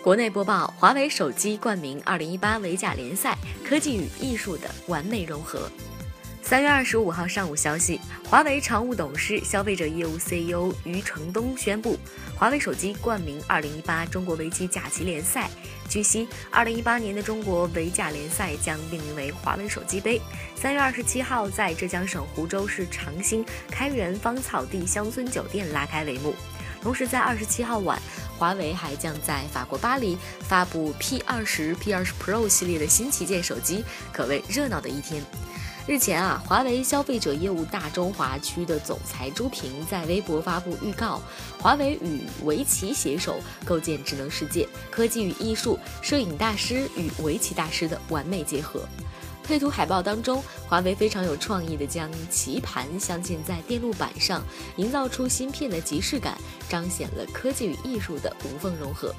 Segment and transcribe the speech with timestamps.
[0.00, 5.68] 国内播报：华为手机冠名2018维甲联赛，科技与艺术的完美融合。
[6.40, 11.98] 三月二十五号上午消息，华为常务董事、消费者业务 CEO 余承东宣布，
[12.36, 15.50] 华为手机冠名2018中国围棋甲级联赛。
[15.88, 20.20] 据悉，2018年的中国围甲联赛将命名为华为手机杯。
[20.54, 26.34] 三月二十七号在浙江省湖州市长兴开元芳草地乡村酒店拉开帷幕。
[26.80, 28.00] 同时，在二十七号晚，
[28.38, 35.22] 华为还将在法国巴黎发布 P 二十、P 二十 Pro 系列的新旗舰手机，可谓热闹的一天。
[35.88, 41.20] 日前啊，华为消费者业务大中华区的总裁朱平在微博发布预告：
[41.58, 48.86] 华为与围棋携手构建智能世界，科技与艺术、摄影大师与围棋大师的完美结合。
[49.48, 54.44] 配图海报当中，华为非常有创意的将棋盘镶嵌在电路板上，
[54.76, 56.36] 营造出芯片的即视感，
[56.68, 59.14] 彰显了科技与艺术的无缝融合。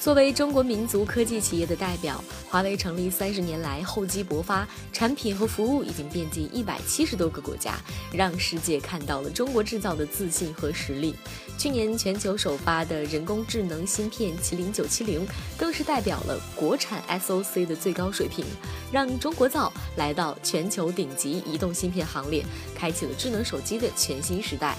[0.00, 7.78] 作为中国民族科技企业的代表，华为成立三十年来厚积薄发，产品和服务已经遍及一百七十多个国家，
[8.10, 11.14] 让世界看到了中国制造的自信和实力。
[11.58, 15.26] 去年全球首发的人工智能芯片麒麟九七零，
[15.58, 18.42] 更是代表了国产 SOC 的最高水平，
[18.90, 22.42] 让中国造来到全球顶级移动芯片行列，
[22.74, 24.78] 开启了智能手机的全新时代。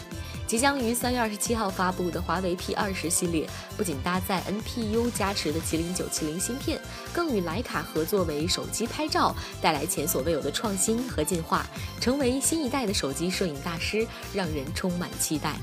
[0.52, 6.77] 即将于三月二十七号发布的华为 P 二十系列，不仅搭载 NPU 加持的麒麟九七零芯片，
[7.13, 11.66] 更与徕卡合作为手机拍照，带来前所未有的创新和进化，
[12.02, 15.56] 成为新一代的手机摄影大师，让人充满期待。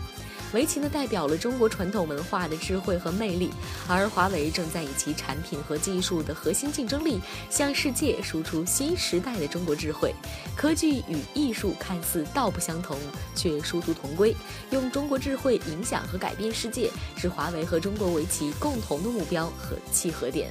[0.54, 3.50] 围棋呢，代表了中国传统文化的智慧和魅力，
[3.86, 7.20] 而华为正在以其产品和技术的核心竞争力，
[7.50, 10.14] 向世界输出新时代的中国智慧。
[10.56, 12.98] 科技与艺术看似道不相同，
[13.34, 14.34] 却殊途同归。
[14.70, 20.50] 用中国智慧影响和改变世界，是华为和中国围棋共同的目标和契合点。